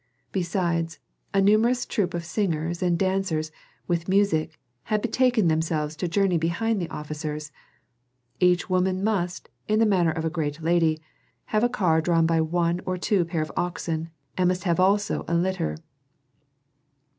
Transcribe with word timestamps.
Besides, 0.31 0.97
a 1.31 1.39
numerous 1.43 1.85
troop 1.85 2.15
of 2.15 2.25
singers 2.25 2.81
and 2.81 2.97
dancers, 2.97 3.51
with 3.85 4.07
music, 4.09 4.59
had 4.85 4.99
betaken 5.03 5.47
themselves 5.47 5.95
to 5.97 6.07
journey 6.07 6.39
behind 6.39 6.81
the 6.81 6.89
officers; 6.89 7.51
each 8.39 8.67
woman 8.67 9.03
must, 9.03 9.49
in 9.67 9.77
the 9.77 9.85
manner 9.85 10.09
of 10.09 10.25
a 10.25 10.31
great 10.35 10.59
lady, 10.59 10.99
have 11.53 11.63
a 11.63 11.69
car 11.69 12.01
drawn 12.01 12.25
by 12.25 12.41
one 12.41 12.81
or 12.83 12.97
two 12.97 13.23
pair 13.25 13.43
of 13.43 13.51
oxen, 13.55 14.09
and 14.35 14.47
must 14.47 14.63
have 14.63 14.79
also 14.79 15.23
a 15.27 15.35
litter. 15.35 15.77